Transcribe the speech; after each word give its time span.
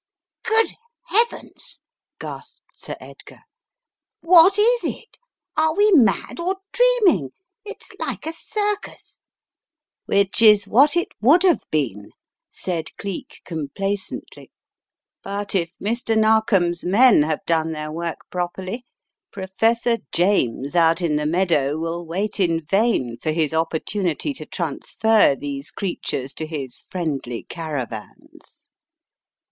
"Good 0.41 0.71
Heavens," 1.09 1.79
gasped 2.19 2.65
Sir 2.75 2.95
Edgar, 2.99 3.41
"what 4.21 4.57
is 4.57 4.83
it? 4.83 5.19
Are 5.55 5.75
we 5.75 5.91
mad 5.91 6.39
or 6.39 6.55
dreaming? 6.71 7.33
It's 7.63 7.91
like 7.99 8.25
a 8.25 8.33
circus." 8.33 9.19
"Which 10.07 10.41
is 10.41 10.67
what 10.67 10.97
it 10.97 11.09
would 11.21 11.43
have 11.43 11.61
been," 11.69 12.09
said 12.49 12.89
Cleek, 12.97 13.41
complacently, 13.45 14.49
"but 15.23 15.53
if 15.53 15.77
Mr. 15.77 16.17
Narkom's 16.17 16.83
men 16.83 17.21
have 17.21 17.45
done 17.45 17.71
their 17.71 17.91
work 17.91 18.21
properly, 18.31 18.83
Professor 19.31 19.97
James 20.11 20.75
out 20.75 21.03
in 21.03 21.15
the 21.15 21.27
meadow 21.27 21.77
will 21.77 22.03
wait 22.07 22.39
in 22.39 22.59
vain 22.65 23.17
for 23.21 23.29
his 23.29 23.53
opportunity 23.53 24.33
to 24.33 24.47
trans 24.47 24.93
fer 24.93 25.35
these 25.35 25.69
creatures 25.69 26.33
to 26.33 26.47
his 26.47 26.85
friendly 26.89 27.43
caravans." 27.43 28.67